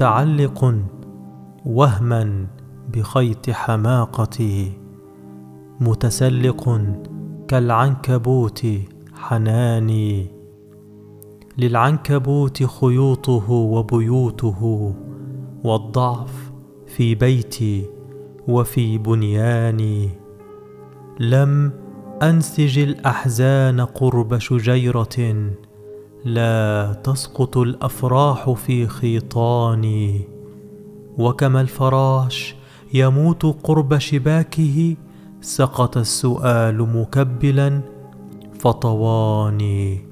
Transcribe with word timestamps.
متعلق 0.00 0.74
وهما 1.66 2.46
بخيط 2.94 3.50
حماقتي 3.50 4.72
متسلق 5.80 6.80
كالعنكبوت 7.48 8.66
حناني. 9.14 10.39
للعنكبوت 11.60 12.62
خيوطه 12.62 13.50
وبيوته 13.50 14.94
والضعف 15.64 16.52
في 16.86 17.14
بيتي 17.14 17.86
وفي 18.48 18.98
بنياني. 18.98 20.10
لم 21.20 21.72
أنسج 22.22 22.78
الأحزان 22.78 23.80
قرب 23.80 24.38
شجيرة 24.38 25.50
لا 26.24 26.92
تسقط 27.04 27.56
الأفراح 27.56 28.50
في 28.50 28.86
خيطاني. 28.86 30.28
وكما 31.18 31.60
الفراش 31.60 32.54
يموت 32.94 33.42
قرب 33.64 33.98
شباكه 33.98 34.96
سقط 35.40 35.96
السؤال 35.96 36.96
مكبلا 36.96 37.80
فطواني. 38.58 40.09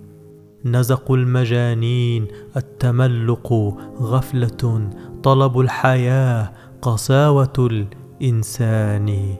نزق 0.64 1.12
المجانين 1.12 2.26
التملق 2.56 3.76
غفلة 4.00 4.90
طلب 5.22 5.60
الحياة 5.60 6.52
قساوة 6.82 7.52
الإنسان. 7.58 9.34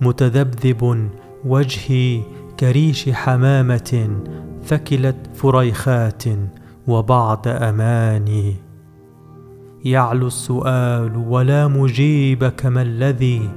متذبذب 0.00 1.10
وجهي 1.44 2.22
كريش 2.60 3.08
حمامة 3.08 4.20
ثكلت 4.64 5.16
فريخات 5.34 6.24
وبعد 6.88 7.48
اماني 7.48 8.56
يعلو 9.84 10.26
السؤال 10.26 11.16
ولا 11.16 11.68
مجيب 11.68 12.48
كما 12.48 12.82
الذي 12.82 13.50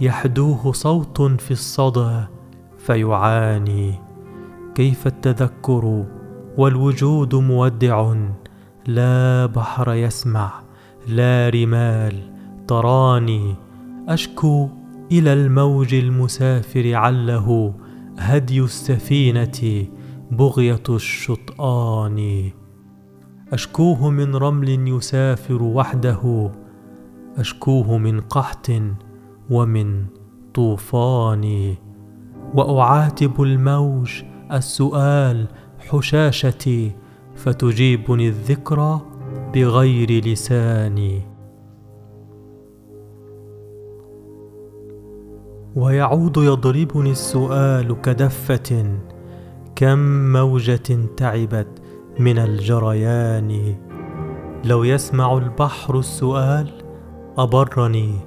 يحدوه 0.00 0.72
صوت 0.72 1.22
في 1.22 1.50
الصدى 1.50 2.24
فيعاني. 2.78 4.11
كيف 4.74 5.06
التذكر؟ 5.06 6.04
والوجود 6.58 7.34
مودع. 7.34 8.14
لا 8.86 9.46
بحر 9.46 9.94
يسمع 9.94 10.52
لا 11.08 11.48
رمال 11.48 12.20
تراني. 12.68 13.54
أشكو 14.08 14.68
إلى 15.12 15.32
الموج 15.32 15.94
المسافر 15.94 16.94
عله 16.94 17.74
هدي 18.18 18.60
السفينة 18.60 19.86
بغية 20.30 20.82
الشطآن. 20.90 22.50
أشكوه 23.52 24.10
من 24.10 24.36
رمل 24.36 24.88
يسافر 24.88 25.62
وحده 25.62 26.52
أشكوه 27.36 27.98
من 27.98 28.20
قحط 28.20 28.70
ومن 29.50 30.04
طوفان. 30.54 31.74
وأعاتب 32.54 33.42
الموج 33.42 34.22
السؤال 34.52 35.46
حشاشتي 35.78 36.92
فتجيبني 37.34 38.28
الذكرى 38.28 39.00
بغير 39.54 40.24
لساني. 40.24 41.22
ويعود 45.76 46.36
يضربني 46.36 47.10
السؤال 47.10 48.00
كدفة 48.00 48.98
كم 49.76 50.32
موجة 50.32 51.06
تعبت 51.16 51.68
من 52.18 52.38
الجريان؟ 52.38 53.76
لو 54.64 54.84
يسمع 54.84 55.38
البحر 55.38 55.98
السؤال 55.98 56.70
أبرني 57.38 58.18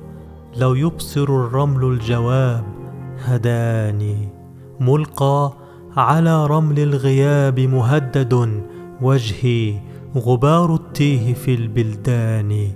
لو 0.57 0.73
يبصر 0.73 1.23
الرمل 1.23 1.83
الجواب 1.85 2.63
هداني. 3.19 4.29
ملقى 4.79 5.64
على 5.97 6.45
رمل 6.47 6.79
الغياب 6.79 7.59
مهدد 7.59 8.63
وجهي 9.01 9.79
غبار 10.15 10.75
التيه 10.75 11.33
في 11.33 11.55
البلدان. 11.55 12.71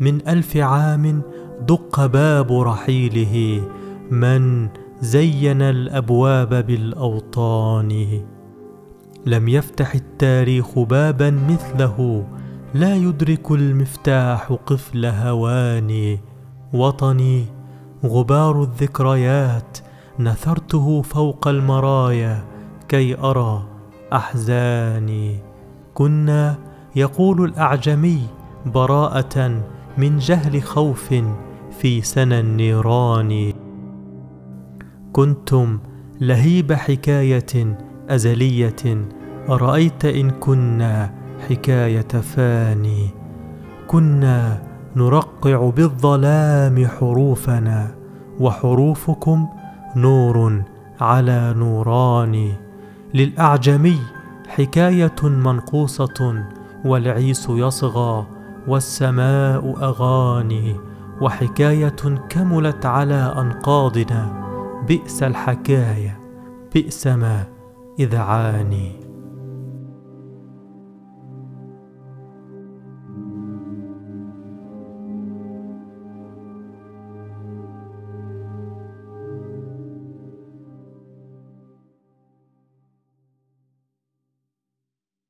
من 0.00 0.28
ألف 0.28 0.56
عام 0.56 1.22
دق 1.68 2.06
باب 2.06 2.52
رحيله 2.52 3.62
من 4.10 4.68
زين 5.00 5.62
الأبواب 5.62 6.66
بالأوطان. 6.66 8.22
لم 9.26 9.48
يفتح 9.48 9.94
التاريخ 9.94 10.78
بابا 10.78 11.30
مثله 11.30 12.26
لا 12.74 12.96
يدرك 12.96 13.50
المفتاح 13.50 14.52
قفل 14.66 15.06
هواني. 15.06 16.20
وطني 16.72 17.44
غبار 18.04 18.62
الذكريات 18.62 19.78
نثرته 20.20 21.02
فوق 21.02 21.48
المرايا 21.48 22.44
كي 22.88 23.18
أرى 23.18 23.66
أحزاني. 24.12 25.38
كنا 25.94 26.56
يقول 26.96 27.44
الأعجمي 27.44 28.20
براءة 28.66 29.62
من 29.98 30.18
جهل 30.18 30.62
خوف 30.62 31.14
في 31.78 32.02
سنى 32.02 32.40
النيران. 32.40 33.52
كنتم 35.12 35.78
لهيب 36.20 36.72
حكاية 36.72 37.78
أزلية 38.08 39.06
ارايت 39.48 40.04
إن 40.04 40.30
كنا 40.30 41.14
حكاية 41.48 42.08
فاني. 42.08 43.10
كنا 43.86 44.62
نرقع 44.96 45.70
بالظلام 45.70 46.86
حروفنا 46.86 47.94
وحروفكم 48.40 49.46
نور 49.96 50.62
على 51.00 51.54
نوران 51.56 52.52
للأعجمي 53.14 53.98
حكاية 54.48 55.22
منقوصة 55.22 56.44
والعيس 56.84 57.46
يصغى 57.50 58.26
والسماء 58.68 59.74
أغاني 59.82 60.76
وحكاية 61.20 61.96
كملت 62.28 62.86
على 62.86 63.34
أنقاضنا 63.38 64.44
بئس 64.88 65.22
الحكاية 65.22 66.18
بئس 66.74 67.06
ما 67.06 67.44
اذ 67.98 68.16
عاني 68.16 69.03